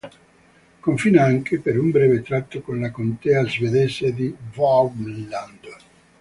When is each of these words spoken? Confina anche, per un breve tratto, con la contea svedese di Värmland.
Confina 0.79 1.21
anche, 1.25 1.59
per 1.59 1.77
un 1.77 1.91
breve 1.91 2.23
tratto, 2.23 2.61
con 2.61 2.79
la 2.79 2.89
contea 2.89 3.45
svedese 3.45 4.11
di 4.11 4.35
Värmland. 4.51 5.67